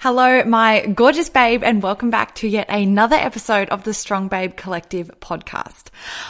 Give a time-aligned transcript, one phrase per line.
[0.00, 4.54] Hello, my gorgeous babe, and welcome back to yet another episode of the Strong Babe
[4.54, 5.86] Collective podcast.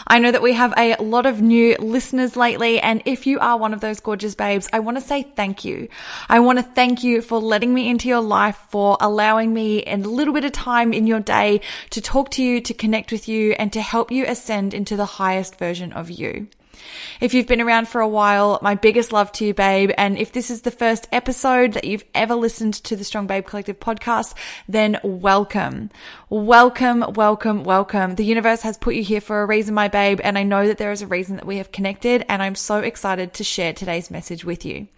[0.07, 3.59] I know that we have a lot of new listeners lately, and if you are
[3.59, 5.89] one of those gorgeous babes, I want to say thank you.
[6.31, 9.99] I want to thank you for letting me into your life, for allowing me a
[9.99, 11.61] little bit of time in your day
[11.91, 15.05] to talk to you, to connect with you, and to help you ascend into the
[15.05, 16.49] highest version of you.
[17.21, 19.91] If you've been around for a while, my biggest love to you, babe.
[19.97, 23.47] And if this is the first episode that you've ever listened to the Strong Babe
[23.47, 24.35] Collective podcast,
[24.69, 25.91] then welcome.
[26.29, 28.15] Welcome, welcome, welcome.
[28.15, 30.21] The universe has put you here for a reason, my babe.
[30.23, 32.25] And I know that there is a reason that we have connected.
[32.29, 34.89] And I'm so excited to share today's message with you.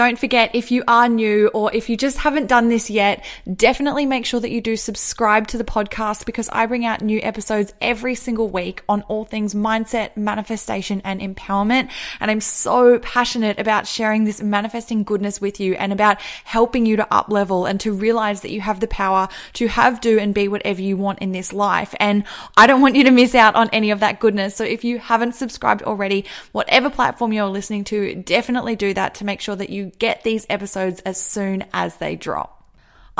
[0.00, 3.22] Don't forget, if you are new or if you just haven't done this yet,
[3.54, 7.20] definitely make sure that you do subscribe to the podcast because I bring out new
[7.22, 11.90] episodes every single week on all things mindset, manifestation, and empowerment.
[12.18, 16.96] And I'm so passionate about sharing this manifesting goodness with you and about helping you
[16.96, 20.32] to up level and to realize that you have the power to have, do, and
[20.32, 21.94] be whatever you want in this life.
[22.00, 22.24] And
[22.56, 24.56] I don't want you to miss out on any of that goodness.
[24.56, 29.26] So if you haven't subscribed already, whatever platform you're listening to, definitely do that to
[29.26, 32.59] make sure that you get these episodes as soon as they drop.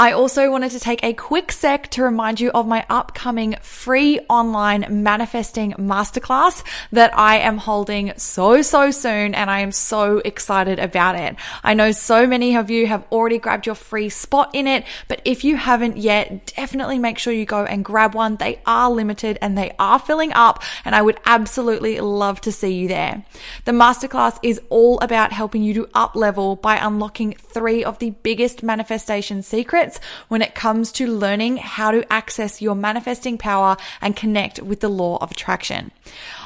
[0.00, 4.18] I also wanted to take a quick sec to remind you of my upcoming free
[4.30, 9.34] online manifesting masterclass that I am holding so, so soon.
[9.34, 11.36] And I am so excited about it.
[11.62, 15.20] I know so many of you have already grabbed your free spot in it, but
[15.26, 18.36] if you haven't yet, definitely make sure you go and grab one.
[18.36, 20.62] They are limited and they are filling up.
[20.86, 23.22] And I would absolutely love to see you there.
[23.66, 28.12] The masterclass is all about helping you to up level by unlocking three of the
[28.22, 29.89] biggest manifestation secrets
[30.28, 34.88] when it comes to learning how to access your manifesting power and connect with the
[34.88, 35.90] law of attraction.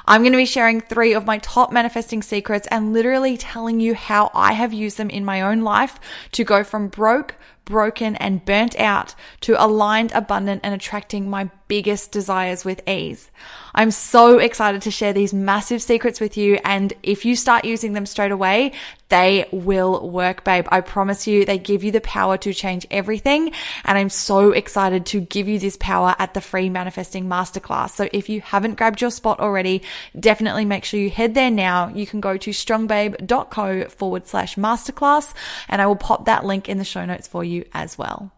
[0.06, 3.94] I'm going to be sharing three of my top manifesting secrets and literally telling you
[3.94, 5.98] how I have used them in my own life
[6.32, 12.12] to go from broke, broken, and burnt out to aligned, abundant, and attracting my biggest
[12.12, 13.30] desires with ease.
[13.74, 16.58] I'm so excited to share these massive secrets with you.
[16.64, 18.72] And if you start using them straight away,
[19.08, 20.66] they will work, babe.
[20.70, 23.52] I promise you, they give you the power to change everything.
[23.84, 27.90] And I'm so excited to give you this power at the free manifesting masterclass.
[27.90, 29.82] So if you haven't grabbed your spot already,
[30.18, 31.88] definitely make sure you head there now.
[31.88, 35.34] You can go to strongbabe.co forward slash masterclass
[35.68, 38.32] and I will pop that link in the show notes for you as well.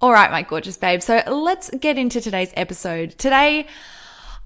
[0.00, 1.02] All right, my gorgeous babe.
[1.02, 3.18] So let's get into today's episode.
[3.18, 3.66] Today,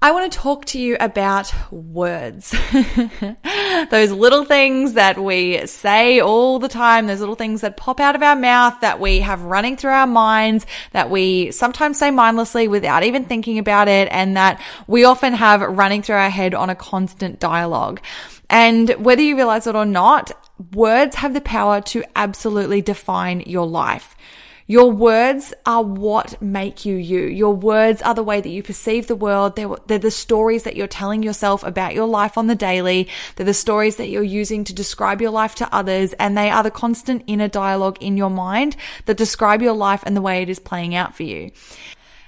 [0.03, 2.51] I want to talk to you about words.
[3.89, 8.13] those little things that we say all the time, those little things that pop out
[8.13, 12.67] of our mouth that we have running through our minds, that we sometimes say mindlessly
[12.67, 16.69] without even thinking about it, and that we often have running through our head on
[16.69, 18.01] a constant dialogue.
[18.49, 20.33] And whether you realize it or not,
[20.73, 24.17] words have the power to absolutely define your life.
[24.65, 27.21] Your words are what make you you.
[27.25, 29.55] Your words are the way that you perceive the world.
[29.55, 33.09] They're, they're, the stories that you're telling yourself about your life on the daily.
[33.35, 36.13] They're the stories that you're using to describe your life to others.
[36.13, 38.75] And they are the constant inner dialogue in your mind
[39.05, 41.51] that describe your life and the way it is playing out for you.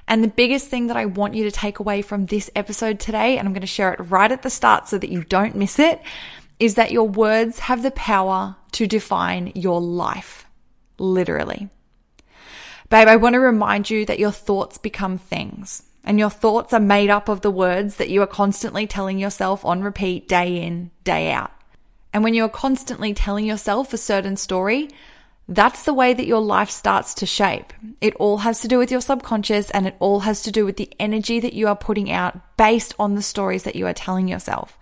[0.07, 3.37] And the biggest thing that I want you to take away from this episode today,
[3.37, 5.79] and I'm going to share it right at the start so that you don't miss
[5.79, 6.01] it,
[6.59, 10.45] is that your words have the power to define your life.
[10.97, 11.69] Literally.
[12.89, 15.83] Babe, I want to remind you that your thoughts become things.
[16.03, 19.65] And your thoughts are made up of the words that you are constantly telling yourself
[19.65, 21.51] on repeat day in, day out.
[22.13, 24.89] And when you're constantly telling yourself a certain story,
[25.47, 27.73] that's the way that your life starts to shape.
[28.01, 30.77] It all has to do with your subconscious and it all has to do with
[30.77, 34.27] the energy that you are putting out based on the stories that you are telling
[34.27, 34.77] yourself.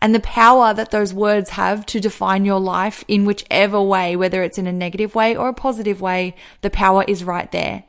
[0.00, 4.42] And the power that those words have to define your life in whichever way, whether
[4.42, 7.84] it's in a negative way or a positive way, the power is right there.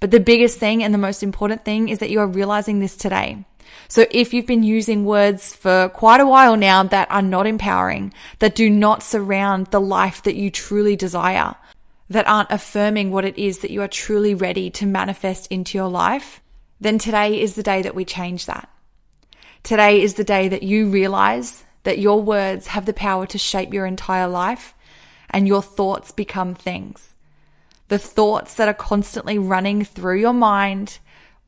[0.00, 2.96] But the biggest thing and the most important thing is that you are realizing this
[2.96, 3.44] today.
[3.88, 8.12] So if you've been using words for quite a while now that are not empowering,
[8.38, 11.56] that do not surround the life that you truly desire,
[12.08, 15.88] that aren't affirming what it is that you are truly ready to manifest into your
[15.88, 16.40] life,
[16.80, 18.68] then today is the day that we change that.
[19.62, 23.72] Today is the day that you realize that your words have the power to shape
[23.72, 24.74] your entire life
[25.30, 27.14] and your thoughts become things.
[27.88, 30.98] The thoughts that are constantly running through your mind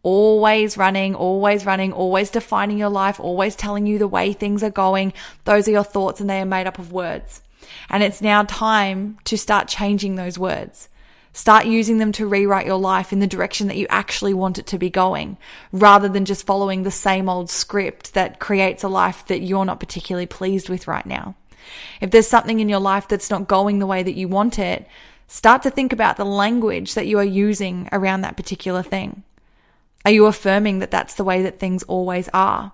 [0.03, 4.71] always running, always running, always defining your life, always telling you the way things are
[4.71, 5.13] going.
[5.45, 7.43] Those are your thoughts and they are made up of words.
[7.89, 10.89] And it's now time to start changing those words.
[11.33, 14.67] Start using them to rewrite your life in the direction that you actually want it
[14.67, 15.37] to be going,
[15.71, 19.81] rather than just following the same old script that creates a life that you're not
[19.81, 21.37] particularly pleased with right now.
[22.01, 24.89] If there's something in your life that's not going the way that you want it,
[25.29, 29.23] start to think about the language that you are using around that particular thing.
[30.05, 32.73] Are you affirming that that's the way that things always are?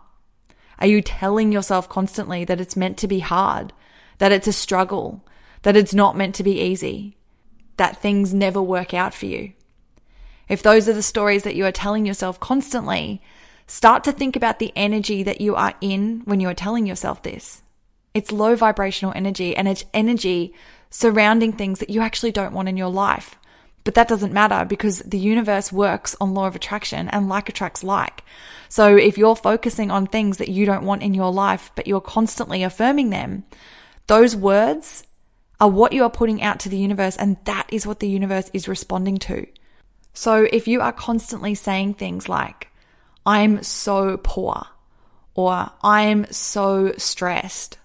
[0.78, 3.74] Are you telling yourself constantly that it's meant to be hard,
[4.18, 5.24] that it's a struggle,
[5.62, 7.16] that it's not meant to be easy,
[7.76, 9.52] that things never work out for you?
[10.48, 13.20] If those are the stories that you are telling yourself constantly,
[13.66, 17.22] start to think about the energy that you are in when you are telling yourself
[17.22, 17.62] this.
[18.14, 20.54] It's low vibrational energy and it's energy
[20.88, 23.36] surrounding things that you actually don't want in your life.
[23.84, 27.84] But that doesn't matter because the universe works on law of attraction and like attracts
[27.84, 28.24] like.
[28.68, 32.00] So if you're focusing on things that you don't want in your life, but you're
[32.00, 33.44] constantly affirming them,
[34.06, 35.04] those words
[35.60, 38.50] are what you are putting out to the universe and that is what the universe
[38.52, 39.46] is responding to.
[40.12, 42.68] So if you are constantly saying things like,
[43.24, 44.66] I'm so poor,
[45.34, 47.78] or I'm so stressed,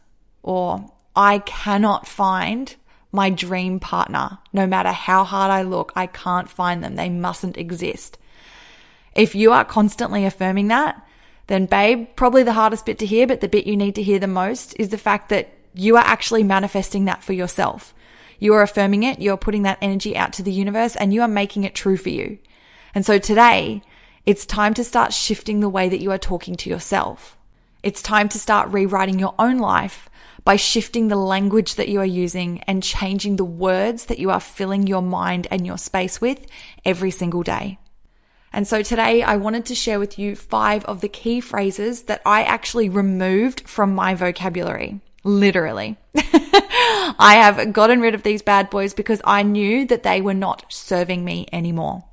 [0.44, 2.74] or I cannot find
[3.12, 4.38] my dream partner.
[4.54, 6.96] No matter how hard I look, I can't find them.
[6.96, 8.18] They mustn't exist.
[9.14, 11.06] If you are constantly affirming that,
[11.48, 14.20] then babe, probably the hardest bit to hear, but the bit you need to hear
[14.20, 17.94] the most is the fact that you are actually manifesting that for yourself.
[18.40, 19.20] You are affirming it.
[19.20, 21.98] You are putting that energy out to the universe and you are making it true
[21.98, 22.40] for you.
[22.96, 23.84] And so today
[24.26, 27.38] it's time to start shifting the way that you are talking to yourself.
[27.84, 30.10] It's time to start rewriting your own life
[30.44, 34.40] by shifting the language that you are using and changing the words that you are
[34.40, 36.46] filling your mind and your space with
[36.84, 37.80] every single day.
[38.54, 42.22] And so today I wanted to share with you five of the key phrases that
[42.26, 45.00] I actually removed from my vocabulary.
[45.24, 45.98] Literally.
[46.16, 50.66] I have gotten rid of these bad boys because I knew that they were not
[50.70, 52.04] serving me anymore.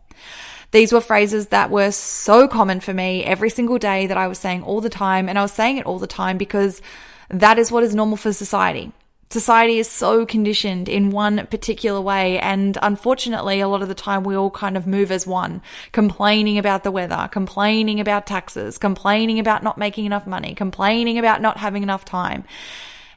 [0.70, 4.38] These were phrases that were so common for me every single day that I was
[4.38, 5.28] saying all the time.
[5.28, 6.82] And I was saying it all the time because
[7.30, 8.92] that is what is normal for society.
[9.30, 12.38] Society is so conditioned in one particular way.
[12.38, 15.62] And unfortunately, a lot of the time we all kind of move as one,
[15.92, 21.40] complaining about the weather, complaining about taxes, complaining about not making enough money, complaining about
[21.42, 22.44] not having enough time.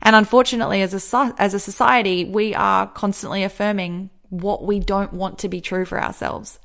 [0.01, 5.39] And unfortunately, as a, as a society, we are constantly affirming what we don't want
[5.39, 6.59] to be true for ourselves.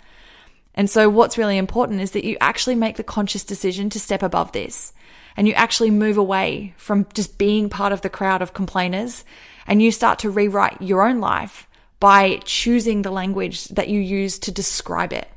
[0.75, 4.22] And so what's really important is that you actually make the conscious decision to step
[4.22, 4.92] above this
[5.37, 9.25] and you actually move away from just being part of the crowd of complainers
[9.66, 11.66] and you start to rewrite your own life
[11.99, 15.28] by choosing the language that you use to describe it.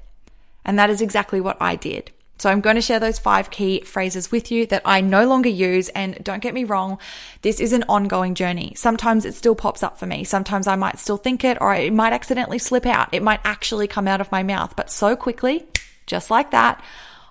[0.65, 2.12] And that is exactly what I did.
[2.39, 5.50] So I'm going to share those five key phrases with you that I no longer
[5.50, 5.89] use.
[5.89, 6.98] And don't get me wrong,
[7.41, 8.74] this is an ongoing journey.
[8.75, 10.24] Sometimes it still pops up for me.
[10.24, 13.13] Sometimes I might still think it or it might accidentally slip out.
[13.13, 15.67] It might actually come out of my mouth, but so quickly,
[16.08, 16.81] just like that,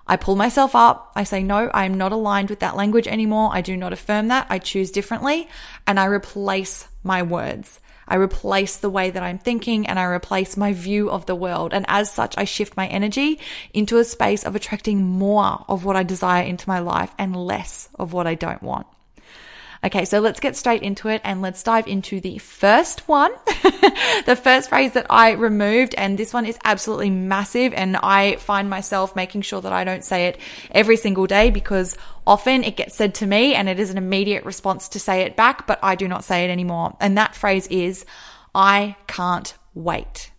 [0.05, 1.11] I pull myself up.
[1.15, 3.49] I say, no, I am not aligned with that language anymore.
[3.51, 4.45] I do not affirm that.
[4.49, 5.47] I choose differently
[5.87, 7.79] and I replace my words.
[8.09, 11.73] I replace the way that I'm thinking and I replace my view of the world.
[11.73, 13.39] And as such, I shift my energy
[13.73, 17.89] into a space of attracting more of what I desire into my life and less
[17.97, 18.87] of what I don't want.
[19.81, 23.31] Okay, so let's get straight into it and let's dive into the first one.
[24.25, 28.69] the first phrase that I removed, and this one is absolutely massive, and I find
[28.69, 30.37] myself making sure that I don't say it
[30.71, 34.43] every single day because often it gets said to me and it is an immediate
[34.43, 36.97] response to say it back, but I do not say it anymore.
[36.99, 38.05] And that phrase is,
[38.53, 40.31] I can't wait.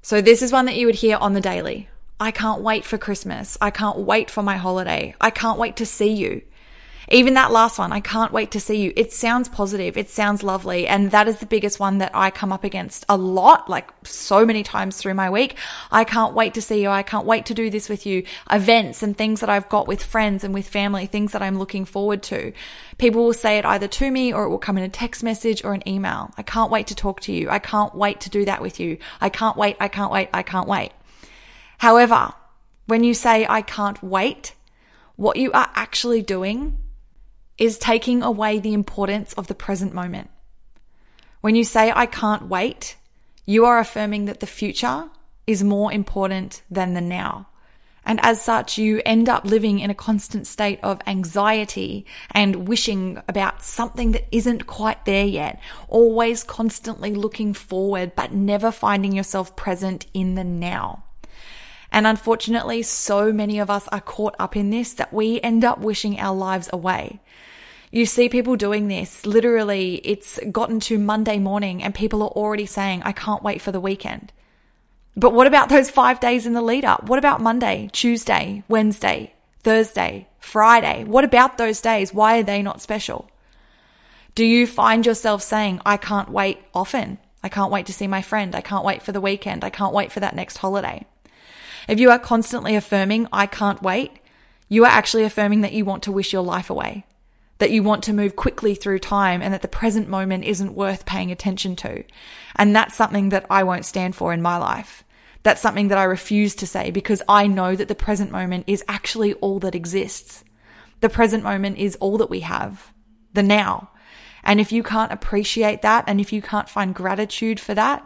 [0.00, 1.90] So this is one that you would hear on the daily.
[2.18, 3.58] I can't wait for Christmas.
[3.60, 5.14] I can't wait for my holiday.
[5.20, 6.40] I can't wait to see you.
[7.10, 8.92] Even that last one, I can't wait to see you.
[8.94, 9.96] It sounds positive.
[9.96, 10.86] It sounds lovely.
[10.86, 14.44] And that is the biggest one that I come up against a lot, like so
[14.44, 15.56] many times through my week.
[15.90, 16.90] I can't wait to see you.
[16.90, 18.24] I can't wait to do this with you.
[18.50, 21.86] Events and things that I've got with friends and with family, things that I'm looking
[21.86, 22.52] forward to.
[22.98, 25.64] People will say it either to me or it will come in a text message
[25.64, 26.30] or an email.
[26.36, 27.48] I can't wait to talk to you.
[27.48, 28.98] I can't wait to do that with you.
[29.20, 29.76] I can't wait.
[29.80, 30.28] I can't wait.
[30.34, 30.92] I can't wait.
[31.78, 32.34] However,
[32.86, 34.54] when you say I can't wait,
[35.16, 36.78] what you are actually doing
[37.58, 40.30] is taking away the importance of the present moment.
[41.40, 42.96] When you say, I can't wait,
[43.44, 45.08] you are affirming that the future
[45.46, 47.48] is more important than the now.
[48.04, 53.20] And as such, you end up living in a constant state of anxiety and wishing
[53.28, 59.56] about something that isn't quite there yet, always constantly looking forward, but never finding yourself
[59.56, 61.04] present in the now.
[61.92, 65.78] And unfortunately, so many of us are caught up in this that we end up
[65.78, 67.20] wishing our lives away.
[67.90, 69.24] You see people doing this.
[69.24, 73.72] Literally, it's gotten to Monday morning and people are already saying, I can't wait for
[73.72, 74.32] the weekend.
[75.16, 77.08] But what about those five days in the lead up?
[77.08, 81.04] What about Monday, Tuesday, Wednesday, Thursday, Friday?
[81.04, 82.14] What about those days?
[82.14, 83.30] Why are they not special?
[84.34, 87.18] Do you find yourself saying, I can't wait often?
[87.42, 88.54] I can't wait to see my friend.
[88.54, 89.64] I can't wait for the weekend.
[89.64, 91.06] I can't wait for that next holiday.
[91.88, 94.12] If you are constantly affirming, I can't wait,
[94.68, 97.06] you are actually affirming that you want to wish your life away,
[97.58, 101.06] that you want to move quickly through time and that the present moment isn't worth
[101.06, 102.04] paying attention to.
[102.56, 105.04] And that's something that I won't stand for in my life.
[105.42, 108.84] That's something that I refuse to say because I know that the present moment is
[108.88, 110.44] actually all that exists.
[111.00, 112.92] The present moment is all that we have,
[113.34, 113.90] the now.
[114.44, 118.04] And if you can't appreciate that and if you can't find gratitude for that,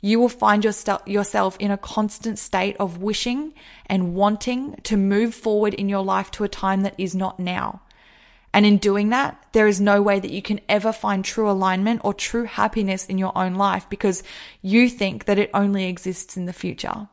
[0.00, 3.54] you will find yourself in a constant state of wishing
[3.86, 7.80] and wanting to move forward in your life to a time that is not now.
[8.54, 12.02] And in doing that, there is no way that you can ever find true alignment
[12.04, 14.22] or true happiness in your own life because
[14.62, 17.08] you think that it only exists in the future.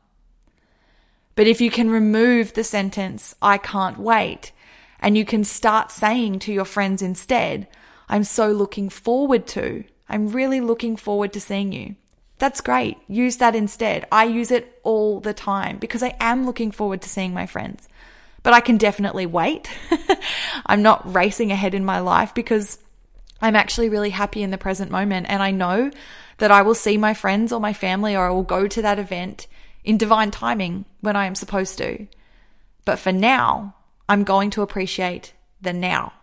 [1.35, 4.51] But if you can remove the sentence, I can't wait,
[4.99, 7.67] and you can start saying to your friends instead,
[8.07, 11.95] I'm so looking forward to, I'm really looking forward to seeing you.
[12.37, 12.97] That's great.
[13.07, 14.05] Use that instead.
[14.11, 17.87] I use it all the time because I am looking forward to seeing my friends.
[18.43, 19.69] But I can definitely wait.
[20.65, 22.79] I'm not racing ahead in my life because
[23.41, 25.27] I'm actually really happy in the present moment.
[25.29, 25.91] And I know
[26.37, 28.99] that I will see my friends or my family or I will go to that
[28.99, 29.47] event
[29.83, 32.07] in divine timing when I am supposed to.
[32.85, 33.75] But for now,
[34.09, 36.13] I'm going to appreciate the now.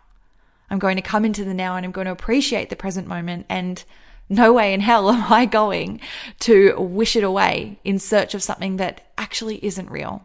[0.70, 3.46] I'm going to come into the now and I'm going to appreciate the present moment
[3.48, 3.82] and
[4.28, 6.00] no way in hell am I going
[6.40, 10.24] to wish it away in search of something that actually isn't real.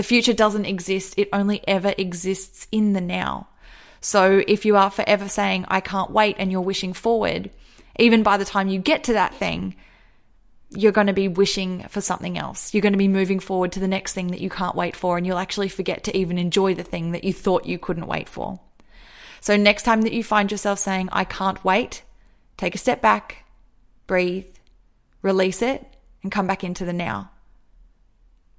[0.00, 1.12] The future doesn't exist.
[1.18, 3.48] It only ever exists in the now.
[4.00, 7.50] So if you are forever saying, I can't wait and you're wishing forward,
[7.98, 9.76] even by the time you get to that thing,
[10.70, 12.72] you're going to be wishing for something else.
[12.72, 15.18] You're going to be moving forward to the next thing that you can't wait for,
[15.18, 18.26] and you'll actually forget to even enjoy the thing that you thought you couldn't wait
[18.26, 18.58] for.
[19.42, 22.04] So, next time that you find yourself saying, I can't wait,
[22.56, 23.44] Take a step back,
[24.06, 24.48] breathe,
[25.20, 25.86] release it,
[26.22, 27.30] and come back into the now.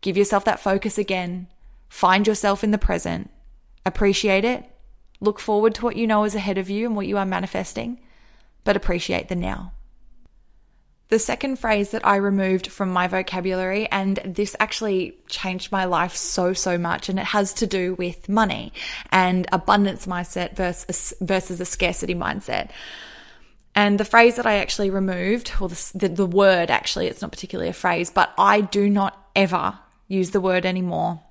[0.01, 1.47] Give yourself that focus again.
[1.89, 3.29] Find yourself in the present.
[3.85, 4.65] Appreciate it.
[5.19, 7.99] Look forward to what you know is ahead of you and what you are manifesting,
[8.63, 9.73] but appreciate the now.
[11.09, 16.15] The second phrase that I removed from my vocabulary, and this actually changed my life
[16.15, 18.71] so, so much, and it has to do with money
[19.11, 22.69] and abundance mindset versus, versus a scarcity mindset.
[23.75, 27.31] And the phrase that I actually removed, or the, the, the, word actually, it's not
[27.31, 29.77] particularly a phrase, but I do not ever
[30.11, 31.21] use the word anymore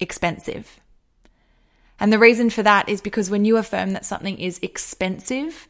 [0.00, 0.80] expensive.
[1.98, 5.68] And the reason for that is because when you affirm that something is expensive,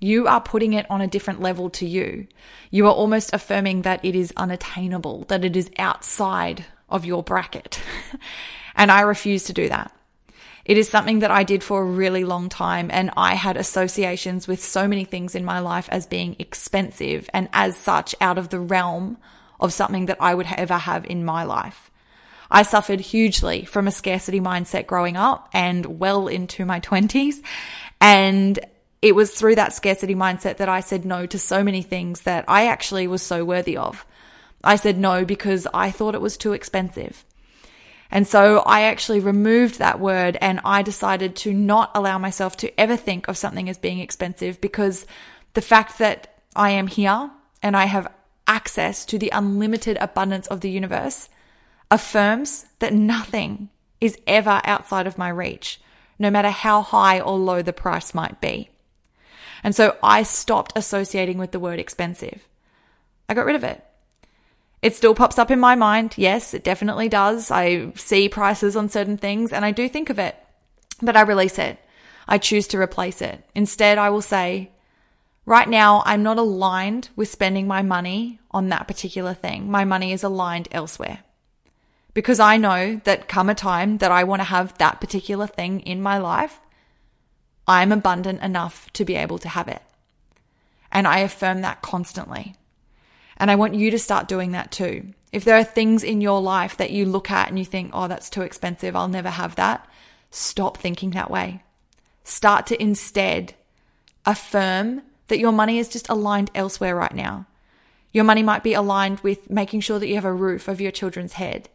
[0.00, 2.26] you are putting it on a different level to you.
[2.70, 7.80] You are almost affirming that it is unattainable, that it is outside of your bracket.
[8.76, 9.92] and I refuse to do that.
[10.64, 14.48] It is something that I did for a really long time and I had associations
[14.48, 18.48] with so many things in my life as being expensive and as such out of
[18.48, 19.16] the realm
[19.60, 21.85] of something that I would ever have in my life.
[22.50, 27.42] I suffered hugely from a scarcity mindset growing up and well into my twenties.
[28.00, 28.58] And
[29.02, 32.44] it was through that scarcity mindset that I said no to so many things that
[32.48, 34.06] I actually was so worthy of.
[34.64, 37.24] I said no because I thought it was too expensive.
[38.10, 42.80] And so I actually removed that word and I decided to not allow myself to
[42.80, 45.06] ever think of something as being expensive because
[45.54, 47.30] the fact that I am here
[47.62, 48.12] and I have
[48.46, 51.28] access to the unlimited abundance of the universe
[51.90, 53.68] affirms that nothing
[54.00, 55.80] is ever outside of my reach.
[56.18, 58.70] no matter how high or low the price might be.
[59.62, 62.48] And so I stopped associating with the word expensive.
[63.28, 63.84] I got rid of it.
[64.82, 66.14] It still pops up in my mind.
[66.16, 67.50] Yes, it definitely does.
[67.50, 70.36] I see prices on certain things and I do think of it,
[71.02, 71.78] but I release it.
[72.28, 73.44] I choose to replace it.
[73.54, 74.70] Instead, I will say,
[75.44, 79.70] right now, I'm not aligned with spending my money on that particular thing.
[79.70, 81.20] My money is aligned elsewhere.
[82.16, 85.80] Because I know that come a time that I want to have that particular thing
[85.80, 86.58] in my life,
[87.68, 89.82] I'm abundant enough to be able to have it.
[90.90, 92.54] And I affirm that constantly.
[93.36, 95.12] And I want you to start doing that too.
[95.30, 98.08] If there are things in your life that you look at and you think, oh,
[98.08, 99.86] that's too expensive, I'll never have that,
[100.30, 101.64] stop thinking that way.
[102.24, 103.52] Start to instead
[104.24, 107.44] affirm that your money is just aligned elsewhere right now.
[108.10, 110.92] Your money might be aligned with making sure that you have a roof over your
[110.92, 111.68] children's head.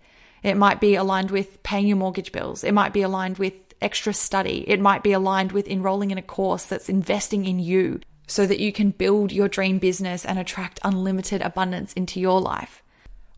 [0.43, 2.63] It might be aligned with paying your mortgage bills.
[2.63, 4.65] It might be aligned with extra study.
[4.67, 8.59] It might be aligned with enrolling in a course that's investing in you so that
[8.59, 12.81] you can build your dream business and attract unlimited abundance into your life.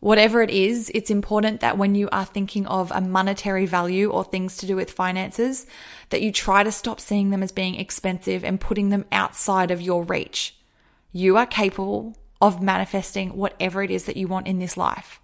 [0.00, 4.22] Whatever it is, it's important that when you are thinking of a monetary value or
[4.22, 5.66] things to do with finances,
[6.10, 9.80] that you try to stop seeing them as being expensive and putting them outside of
[9.80, 10.56] your reach.
[11.10, 15.20] You are capable of manifesting whatever it is that you want in this life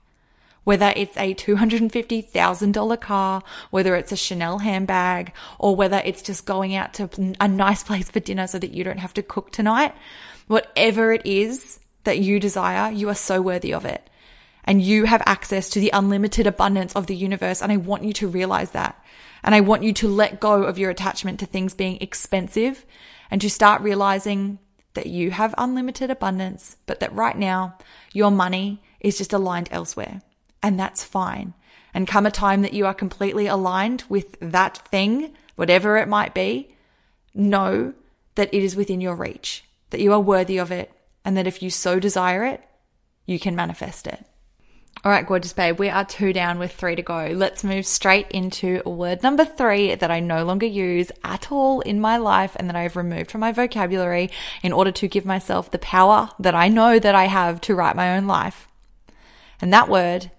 [0.70, 6.76] whether it's a $250,000 car, whether it's a Chanel handbag, or whether it's just going
[6.76, 7.10] out to
[7.40, 9.92] a nice place for dinner so that you don't have to cook tonight.
[10.46, 14.08] Whatever it is that you desire, you are so worthy of it.
[14.62, 17.62] And you have access to the unlimited abundance of the universe.
[17.62, 19.04] And I want you to realize that.
[19.42, 22.86] And I want you to let go of your attachment to things being expensive
[23.28, 24.60] and to start realizing
[24.94, 27.76] that you have unlimited abundance, but that right now
[28.12, 30.20] your money is just aligned elsewhere
[30.62, 31.54] and that's fine.
[31.92, 36.34] And come a time that you are completely aligned with that thing, whatever it might
[36.34, 36.74] be,
[37.34, 37.94] know
[38.36, 40.92] that it is within your reach, that you are worthy of it,
[41.24, 42.62] and that if you so desire it,
[43.26, 44.24] you can manifest it.
[45.02, 47.28] All right, gorgeous babe, we are two down with three to go.
[47.32, 52.00] Let's move straight into word number three that I no longer use at all in
[52.00, 54.30] my life and that I've removed from my vocabulary
[54.62, 57.96] in order to give myself the power that I know that I have to write
[57.96, 58.68] my own life.
[59.62, 60.30] And that word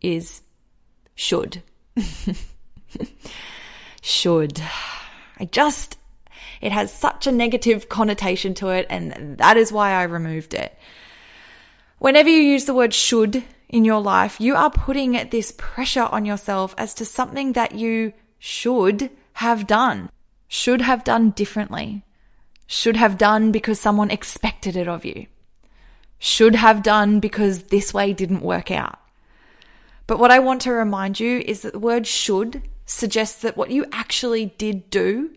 [0.00, 0.42] is
[1.14, 1.62] should.
[4.02, 4.62] should.
[5.38, 5.96] I just,
[6.60, 10.76] it has such a negative connotation to it, and that is why I removed it.
[11.98, 16.24] Whenever you use the word should in your life, you are putting this pressure on
[16.24, 20.10] yourself as to something that you should have done,
[20.48, 22.04] should have done differently,
[22.66, 25.26] should have done because someone expected it of you,
[26.18, 28.99] should have done because this way didn't work out.
[30.10, 33.70] But what I want to remind you is that the word should suggests that what
[33.70, 35.36] you actually did do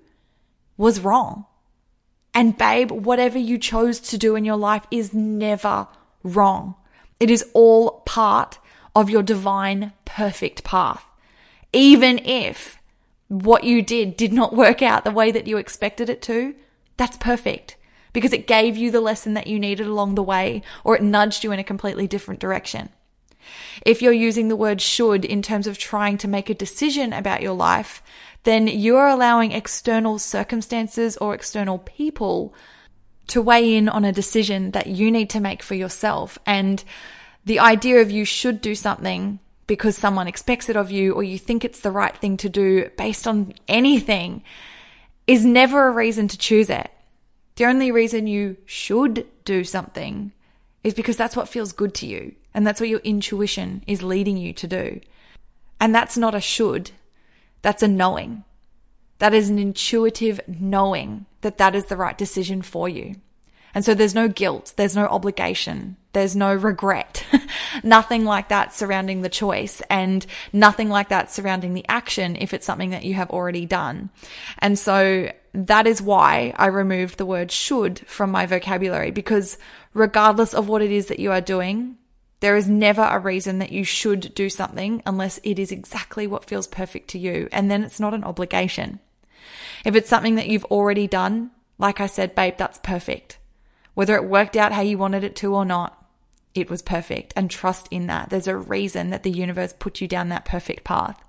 [0.77, 1.45] was wrong.
[2.33, 5.87] And babe, whatever you chose to do in your life is never
[6.23, 6.73] wrong.
[7.19, 8.57] It is all part
[8.95, 11.05] of your divine perfect path.
[11.71, 12.79] Even if
[13.27, 16.55] what you did did not work out the way that you expected it to,
[16.97, 17.77] that's perfect
[18.11, 21.43] because it gave you the lesson that you needed along the way or it nudged
[21.43, 22.89] you in a completely different direction.
[23.85, 27.41] If you're using the word should in terms of trying to make a decision about
[27.41, 28.01] your life,
[28.43, 32.53] then you are allowing external circumstances or external people
[33.27, 36.37] to weigh in on a decision that you need to make for yourself.
[36.45, 36.83] And
[37.45, 41.37] the idea of you should do something because someone expects it of you or you
[41.37, 44.43] think it's the right thing to do based on anything
[45.25, 46.91] is never a reason to choose it.
[47.55, 50.31] The only reason you should do something
[50.83, 52.35] is because that's what feels good to you.
[52.53, 55.01] And that's what your intuition is leading you to do.
[55.79, 56.91] And that's not a should,
[57.61, 58.43] that's a knowing.
[59.19, 63.15] That is an intuitive knowing that that is the right decision for you.
[63.73, 67.25] And so there's no guilt, there's no obligation, there's no regret,
[67.83, 72.67] nothing like that surrounding the choice, and nothing like that surrounding the action if it's
[72.67, 74.11] something that you have already done.
[74.59, 79.57] And so that is why I removed the word should from my vocabulary because
[79.93, 81.97] regardless of what it is that you are doing,
[82.43, 86.43] there is never a reason that you should do something unless it is exactly what
[86.43, 87.47] feels perfect to you.
[87.53, 88.99] And then it's not an obligation.
[89.85, 93.37] If it's something that you've already done, like I said, babe, that's perfect.
[93.93, 96.05] Whether it worked out how you wanted it to or not,
[96.53, 97.31] it was perfect.
[97.37, 98.29] And trust in that.
[98.29, 101.23] There's a reason that the universe put you down that perfect path.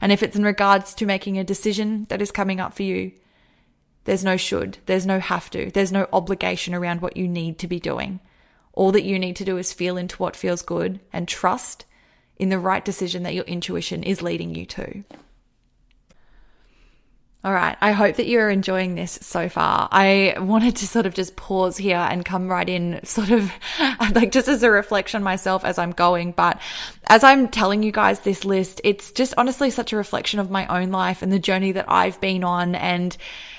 [0.00, 3.12] And if it's in regards to making a decision that is coming up for you,
[4.04, 7.68] there's no should, there's no have to, there's no obligation around what you need to
[7.68, 8.20] be doing.
[8.78, 11.84] All that you need to do is feel into what feels good and trust
[12.36, 15.02] in the right decision that your intuition is leading you to.
[17.42, 17.76] All right.
[17.80, 19.88] I hope that you're enjoying this so far.
[19.90, 23.50] I wanted to sort of just pause here and come right in, sort of
[24.14, 26.30] like just as a reflection myself as I'm going.
[26.30, 26.60] But
[27.08, 30.68] as I'm telling you guys this list, it's just honestly such a reflection of my
[30.68, 33.16] own life and the journey that I've been on and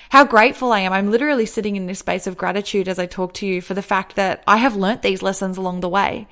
[0.10, 0.94] how grateful I am.
[0.94, 3.82] I'm literally sitting in this space of gratitude as I talk to you for the
[3.82, 6.28] fact that I have learnt these lessons along the way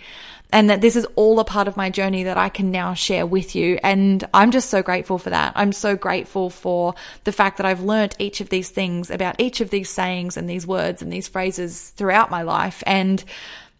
[0.52, 3.26] and that this is all a part of my journey that I can now share
[3.26, 3.80] with you.
[3.84, 5.54] And I'm just so grateful for that.
[5.56, 9.62] I'm so grateful for the fact that I've learnt each of these things about each
[9.62, 12.82] of these sayings and these words and these phrases throughout my life.
[12.86, 13.24] And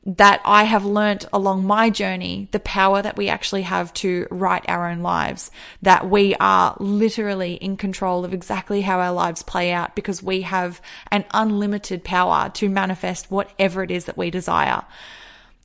[0.08, 4.64] that I have learnt along my journey the power that we actually have to write
[4.70, 9.74] our own lives, that we are literally in control of exactly how our lives play
[9.74, 14.86] out because we have an unlimited power to manifest whatever it is that we desire.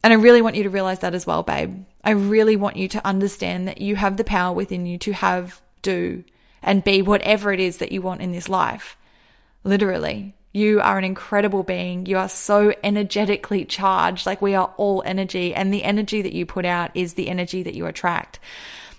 [0.03, 1.85] And I really want you to realize that as well, babe.
[2.03, 5.63] I really want you to understand that you have the power within you to have,
[5.83, 6.25] do,
[6.61, 8.97] and be whatever it is that you want in this life.
[9.63, 10.35] Literally.
[10.53, 12.07] You are an incredible being.
[12.07, 14.27] You are so energetically charged.
[14.27, 17.63] Like we are all energy and the energy that you put out is the energy
[17.63, 18.39] that you attract.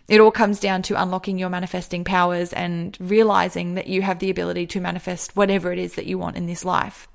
[0.08, 4.30] It all comes down to unlocking your manifesting powers and realizing that you have the
[4.30, 7.08] ability to manifest whatever it is that you want in this life.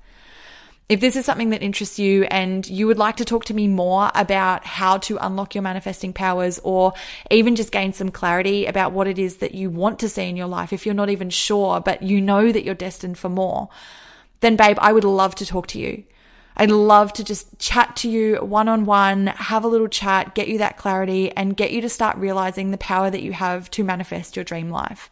[0.87, 3.67] If this is something that interests you and you would like to talk to me
[3.67, 6.93] more about how to unlock your manifesting powers or
[7.29, 10.35] even just gain some clarity about what it is that you want to see in
[10.35, 13.69] your life, if you're not even sure, but you know that you're destined for more,
[14.41, 16.03] then babe, I would love to talk to you.
[16.57, 20.49] I'd love to just chat to you one on one, have a little chat, get
[20.49, 23.83] you that clarity and get you to start realizing the power that you have to
[23.83, 25.09] manifest your dream life.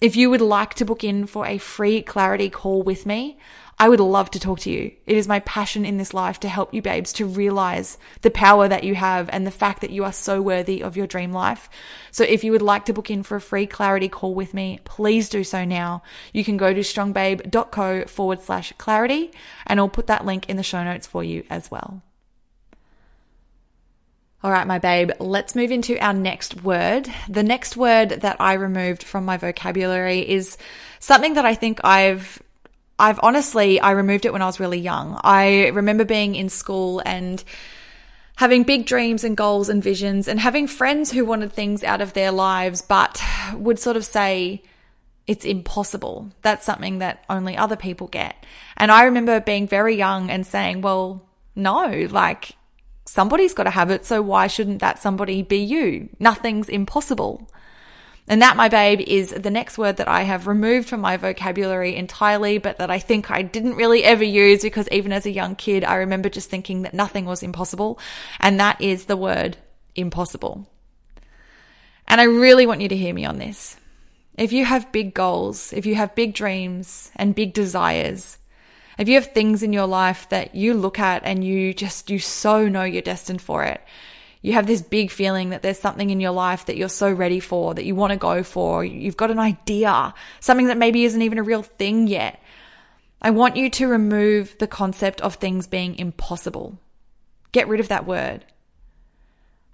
[0.00, 3.38] If you would like to book in for a free clarity call with me,
[3.78, 4.92] I would love to talk to you.
[5.06, 8.68] It is my passion in this life to help you babes to realize the power
[8.68, 11.68] that you have and the fact that you are so worthy of your dream life.
[12.10, 14.78] So if you would like to book in for a free clarity call with me,
[14.84, 16.02] please do so now.
[16.32, 19.32] You can go to strongbabe.co forward slash clarity
[19.66, 22.02] and I'll put that link in the show notes for you as well.
[24.44, 27.08] All right, my babe, let's move into our next word.
[27.28, 30.58] The next word that I removed from my vocabulary is
[30.98, 32.42] something that I think I've
[33.02, 35.20] I've honestly, I removed it when I was really young.
[35.24, 37.42] I remember being in school and
[38.36, 42.12] having big dreams and goals and visions and having friends who wanted things out of
[42.12, 43.20] their lives, but
[43.54, 44.62] would sort of say,
[45.26, 46.30] it's impossible.
[46.42, 48.46] That's something that only other people get.
[48.76, 52.52] And I remember being very young and saying, well, no, like
[53.04, 54.06] somebody's got to have it.
[54.06, 56.08] So why shouldn't that somebody be you?
[56.20, 57.50] Nothing's impossible.
[58.28, 61.96] And that, my babe, is the next word that I have removed from my vocabulary
[61.96, 65.56] entirely, but that I think I didn't really ever use because even as a young
[65.56, 67.98] kid, I remember just thinking that nothing was impossible.
[68.38, 69.56] And that is the word
[69.96, 70.68] impossible.
[72.06, 73.76] And I really want you to hear me on this.
[74.38, 78.38] If you have big goals, if you have big dreams and big desires,
[78.98, 82.18] if you have things in your life that you look at and you just, you
[82.18, 83.80] so know you're destined for it,
[84.42, 87.38] you have this big feeling that there's something in your life that you're so ready
[87.38, 88.84] for, that you want to go for.
[88.84, 92.42] You've got an idea, something that maybe isn't even a real thing yet.
[93.20, 96.76] I want you to remove the concept of things being impossible.
[97.52, 98.44] Get rid of that word.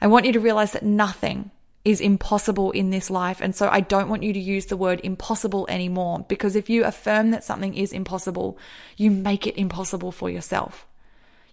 [0.02, 1.50] I want you to realize that nothing
[1.84, 3.40] is impossible in this life.
[3.40, 6.84] And so I don't want you to use the word impossible anymore because if you
[6.84, 8.58] affirm that something is impossible,
[8.98, 10.86] you make it impossible for yourself.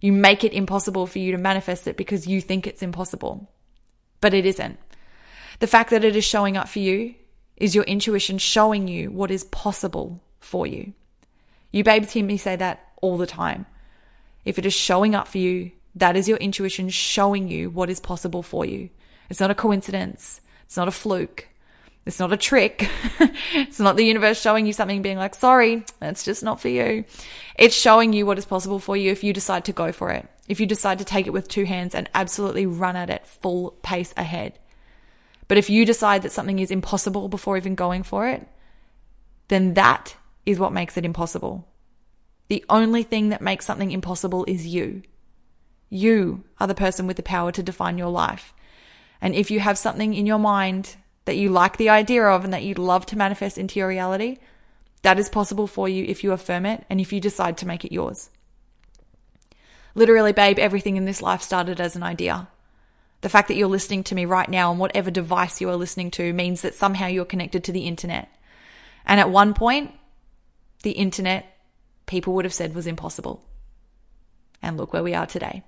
[0.06, 3.50] You make it impossible for you to manifest it because you think it's impossible.
[4.22, 4.78] But it isn't.
[5.58, 7.16] The fact that it is showing up for you
[7.58, 10.94] is your intuition showing you what is possible for you.
[11.72, 13.66] You babes hear me say that all the time.
[14.44, 18.00] If it is showing up for you, that is your intuition showing you what is
[18.00, 18.92] possible for you.
[19.32, 20.40] It's not a coincidence.
[20.66, 21.48] It's not a fluke.
[22.06, 22.88] It's not a trick.
[23.54, 27.04] it's not the universe showing you something being like, sorry, that's just not for you.
[27.58, 30.28] It's showing you what is possible for you if you decide to go for it.
[30.48, 33.72] If you decide to take it with two hands and absolutely run at it full
[33.82, 34.60] pace ahead.
[35.48, 38.48] But if you decide that something is impossible before even going for it,
[39.48, 40.16] then that
[40.46, 41.68] is what makes it impossible.
[42.50, 45.02] The only thing that makes something impossible is you.
[45.90, 48.54] You are the person with the power to define your life.
[49.22, 52.54] And if you have something in your mind that you like the idea of and
[52.54, 54.38] that you'd love to manifest into your reality,
[55.02, 57.84] that is possible for you if you affirm it and if you decide to make
[57.84, 58.30] it yours.
[59.94, 62.48] Literally, babe, everything in this life started as an idea.
[63.22, 66.12] The fact that you're listening to me right now on whatever device you are listening
[66.12, 68.30] to means that somehow you're connected to the internet.
[69.06, 69.94] And at one point,
[70.84, 71.58] the internet,
[72.06, 73.44] people would have said was impossible.
[74.62, 75.64] And look where we are today.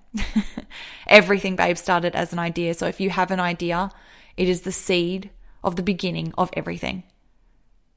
[1.07, 2.73] Everything, babe, started as an idea.
[2.73, 3.91] So if you have an idea,
[4.35, 5.29] it is the seed
[5.63, 7.03] of the beginning of everything.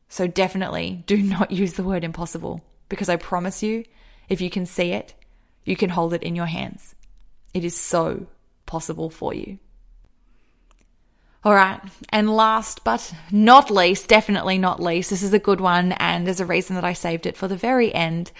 [0.09, 3.85] So definitely do not use the word impossible because I promise you,
[4.29, 5.14] if you can see it,
[5.64, 6.94] you can hold it in your hands.
[7.55, 8.27] It is so
[8.66, 9.59] possible for you.
[11.42, 11.81] All right.
[12.11, 15.92] And last but not least, definitely not least, this is a good one.
[15.92, 18.31] And there's a reason that I saved it for the very end.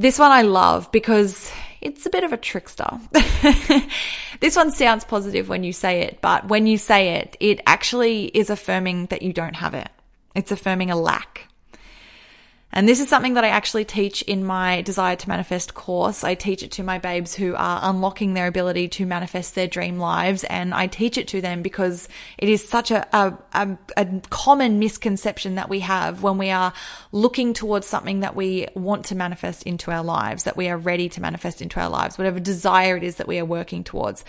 [0.00, 2.88] This one I love because it's a bit of a trickster.
[4.40, 8.24] this one sounds positive when you say it, but when you say it, it actually
[8.28, 9.90] is affirming that you don't have it.
[10.34, 11.48] It's affirming a lack.
[12.72, 16.22] And this is something that I actually teach in my Desire to Manifest course.
[16.22, 19.98] I teach it to my babes who are unlocking their ability to manifest their dream
[19.98, 20.44] lives.
[20.44, 24.78] And I teach it to them because it is such a, a, a, a common
[24.78, 26.72] misconception that we have when we are
[27.10, 31.08] looking towards something that we want to manifest into our lives, that we are ready
[31.08, 34.24] to manifest into our lives, whatever desire it is that we are working towards.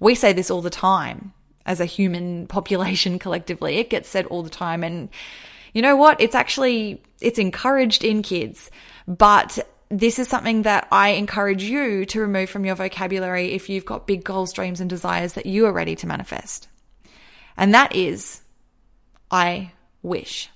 [0.00, 1.34] We say this all the time
[1.66, 3.76] as a human population collectively.
[3.76, 4.82] It gets said all the time.
[4.82, 5.10] And
[5.72, 6.20] you know what?
[6.20, 8.70] It's actually, it's encouraged in kids,
[9.06, 9.58] but
[9.88, 14.06] this is something that I encourage you to remove from your vocabulary if you've got
[14.06, 16.68] big goals, dreams, and desires that you are ready to manifest.
[17.56, 18.40] And that is,
[19.30, 20.48] I wish.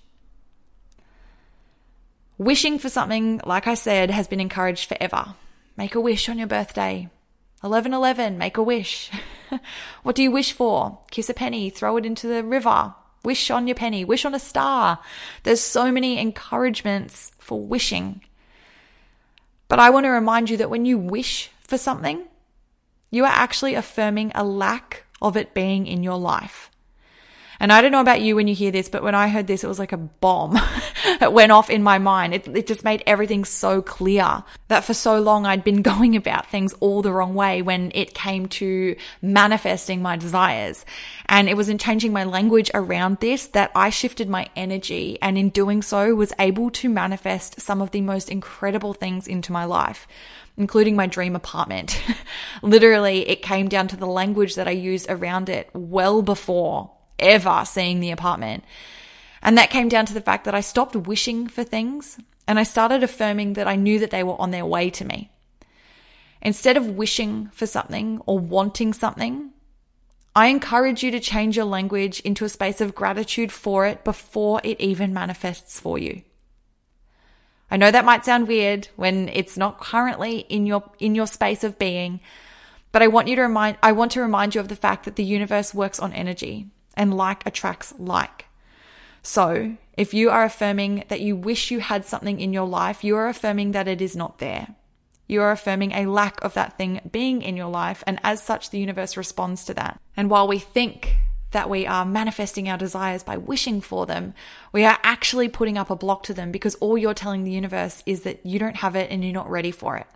[2.38, 5.34] Wishing for something, like I said, has been encouraged forever.
[5.76, 7.08] Make a wish on your birthday.
[7.60, 9.10] 1111, make a wish.
[10.02, 10.98] what do you wish for?
[11.10, 12.94] Kiss a penny, throw it into the river,
[13.26, 15.00] Wish on your penny, wish on a star.
[15.42, 18.20] There's so many encouragements for wishing.
[19.66, 22.28] But I want to remind you that when you wish for something,
[23.10, 26.70] you are actually affirming a lack of it being in your life.
[27.58, 29.64] And I don't know about you when you hear this, but when I heard this,
[29.64, 30.58] it was like a bomb
[31.20, 32.34] that went off in my mind.
[32.34, 36.50] It, it just made everything so clear that for so long I'd been going about
[36.50, 40.84] things all the wrong way when it came to manifesting my desires.
[41.26, 45.38] And it was in changing my language around this that I shifted my energy and
[45.38, 49.64] in doing so was able to manifest some of the most incredible things into my
[49.64, 50.06] life
[50.58, 52.00] including my dream apartment.
[52.62, 57.64] Literally, it came down to the language that I used around it well before ever
[57.64, 58.64] seeing the apartment.
[59.42, 62.62] And that came down to the fact that I stopped wishing for things and I
[62.62, 65.30] started affirming that I knew that they were on their way to me.
[66.42, 69.50] Instead of wishing for something or wanting something,
[70.34, 74.60] I encourage you to change your language into a space of gratitude for it before
[74.62, 76.22] it even manifests for you.
[77.70, 81.64] I know that might sound weird when it's not currently in your in your space
[81.64, 82.20] of being,
[82.92, 85.16] but I want you to remind I want to remind you of the fact that
[85.16, 88.46] the universe works on energy and like attracts like.
[89.22, 93.16] So, if you are affirming that you wish you had something in your life, you
[93.16, 94.68] are affirming that it is not there.
[95.26, 98.70] You are affirming a lack of that thing being in your life, and as such,
[98.70, 100.00] the universe responds to that.
[100.16, 101.16] And while we think
[101.50, 104.34] that we are manifesting our desires by wishing for them,
[104.72, 108.02] we are actually putting up a block to them because all you're telling the universe
[108.06, 110.06] is that you don't have it and you're not ready for it.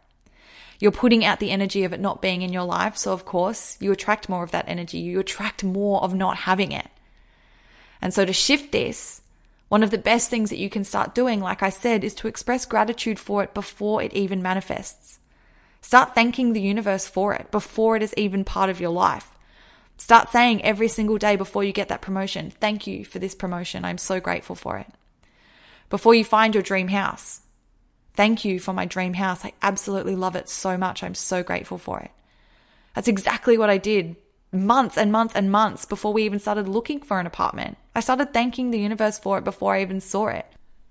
[0.80, 2.96] You're putting out the energy of it not being in your life.
[2.96, 4.98] So, of course, you attract more of that energy.
[4.98, 6.88] You attract more of not having it.
[8.00, 9.20] And so, to shift this,
[9.68, 12.28] one of the best things that you can start doing, like I said, is to
[12.28, 15.18] express gratitude for it before it even manifests.
[15.82, 19.36] Start thanking the universe for it before it is even part of your life.
[19.96, 23.84] Start saying every single day before you get that promotion, thank you for this promotion.
[23.84, 24.86] I'm so grateful for it.
[25.90, 27.42] Before you find your dream house,
[28.20, 29.46] Thank you for my dream house.
[29.46, 31.02] I absolutely love it so much.
[31.02, 32.10] I'm so grateful for it.
[32.94, 34.14] That's exactly what I did
[34.52, 37.78] months and months and months before we even started looking for an apartment.
[37.94, 40.44] I started thanking the universe for it before I even saw it.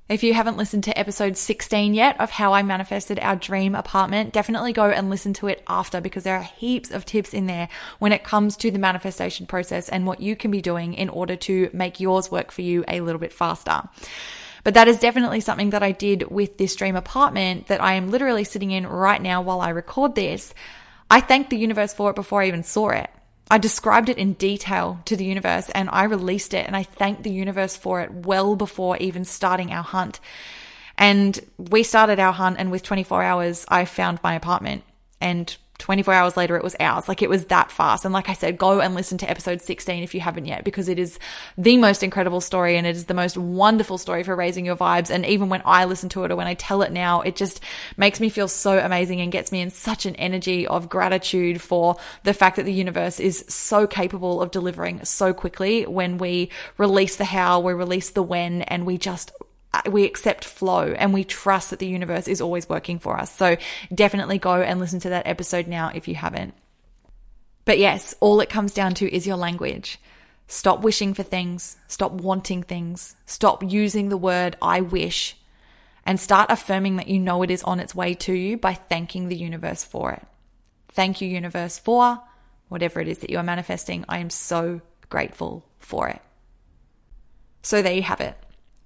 [0.09, 4.33] If you haven't listened to episode 16 yet of how I manifested our dream apartment,
[4.33, 7.69] definitely go and listen to it after because there are heaps of tips in there
[7.99, 11.35] when it comes to the manifestation process and what you can be doing in order
[11.35, 13.83] to make yours work for you a little bit faster.
[14.69, 18.11] But that is definitely something that I did with this dream apartment that I am
[18.11, 20.53] literally sitting in right now while I record this.
[21.09, 23.09] I thanked the universe for it before I even saw it.
[23.49, 27.23] I described it in detail to the universe and I released it and I thanked
[27.23, 30.19] the universe for it well before even starting our hunt.
[30.99, 34.83] And we started our hunt and with 24 hours, I found my apartment
[35.19, 37.07] and 24 hours later, it was ours.
[37.07, 38.05] Like it was that fast.
[38.05, 40.89] And like I said, go and listen to episode 16 if you haven't yet, because
[40.89, 41.17] it is
[41.57, 45.09] the most incredible story and it is the most wonderful story for raising your vibes.
[45.09, 47.61] And even when I listen to it or when I tell it now, it just
[47.97, 51.95] makes me feel so amazing and gets me in such an energy of gratitude for
[52.23, 57.15] the fact that the universe is so capable of delivering so quickly when we release
[57.15, 59.31] the how, we release the when, and we just
[59.71, 63.33] Uh, we accept flow and we trust that the universe is always working for us.
[63.35, 63.57] So
[63.93, 66.55] definitely go and listen to that episode now if you haven't.
[67.65, 69.99] But yes, all it comes down to is your language.
[70.47, 71.77] Stop wishing for things.
[71.87, 73.15] Stop wanting things.
[73.27, 75.37] Stop using the word I wish
[76.03, 79.27] and start affirming that you know it is on its way to you by thanking
[79.27, 80.25] the universe for it.
[80.87, 82.19] Thank you, universe, for
[82.69, 84.05] whatever it is that you are manifesting.
[84.09, 86.21] I am so grateful for it.
[87.61, 88.35] So there you have it.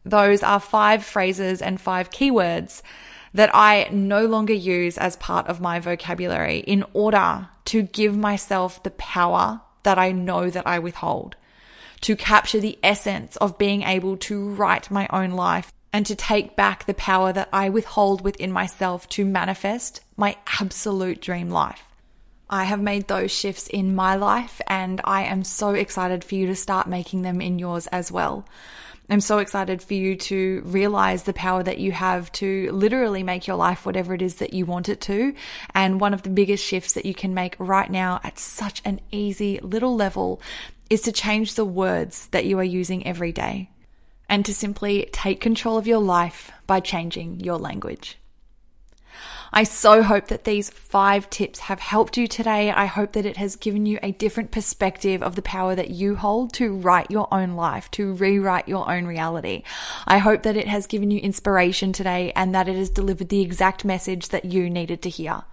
[0.05, 2.81] Those are five phrases and five keywords
[3.33, 8.83] that I no longer use as part of my vocabulary in order to give myself
[8.83, 11.35] the power that I know that I withhold,
[12.01, 16.55] to capture the essence of being able to write my own life and to take
[16.55, 21.83] back the power that I withhold within myself to manifest my absolute dream life.
[22.49, 26.47] I have made those shifts in my life and I am so excited for you
[26.47, 28.45] to start making them in yours as well.
[29.13, 33.45] I'm so excited for you to realize the power that you have to literally make
[33.45, 35.35] your life whatever it is that you want it to.
[35.75, 38.99] And one of the biggest shifts that you can make right now at such an
[39.11, 40.41] easy little level
[40.89, 43.69] is to change the words that you are using every day
[44.29, 48.17] and to simply take control of your life by changing your language.
[49.55, 52.71] I so hope that these five tips have helped you today.
[52.71, 56.15] I hope that it has given you a different perspective of the power that you
[56.15, 59.61] hold to write your own life, to rewrite your own reality.
[60.07, 63.41] I hope that it has given you inspiration today and that it has delivered the
[63.41, 65.43] exact message that you needed to hear.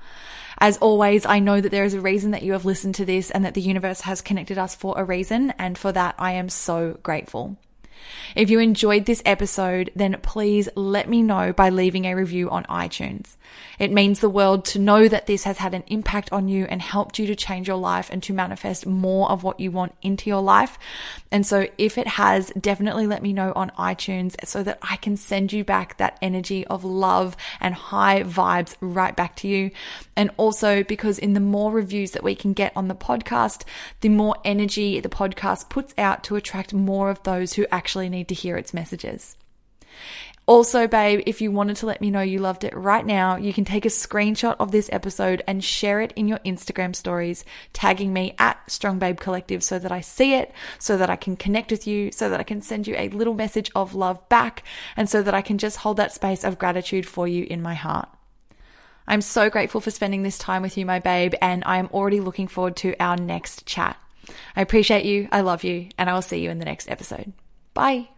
[0.56, 3.30] As always, I know that there is a reason that you have listened to this
[3.30, 5.50] and that the universe has connected us for a reason.
[5.58, 7.58] And for that, I am so grateful.
[8.36, 12.64] If you enjoyed this episode, then please let me know by leaving a review on
[12.64, 13.36] iTunes.
[13.78, 16.82] It means the world to know that this has had an impact on you and
[16.82, 20.28] helped you to change your life and to manifest more of what you want into
[20.28, 20.78] your life.
[21.32, 25.16] And so if it has, definitely let me know on iTunes so that I can
[25.16, 29.70] send you back that energy of love and high vibes right back to you.
[30.14, 33.62] And also because in the more reviews that we can get on the podcast,
[34.00, 38.08] the more energy the podcast puts out to attract more of those who actually actually
[38.08, 39.36] need to hear its messages.
[40.46, 43.52] Also, babe, if you wanted to let me know you loved it right now, you
[43.52, 48.12] can take a screenshot of this episode and share it in your Instagram stories, tagging
[48.12, 51.72] me at Strong Babe Collective so that I see it, so that I can connect
[51.72, 54.62] with you, so that I can send you a little message of love back,
[54.96, 57.74] and so that I can just hold that space of gratitude for you in my
[57.74, 58.08] heart.
[59.08, 62.20] I'm so grateful for spending this time with you, my babe, and I am already
[62.20, 63.96] looking forward to our next chat.
[64.54, 67.32] I appreciate you, I love you, and I will see you in the next episode.
[67.74, 68.08] Bye.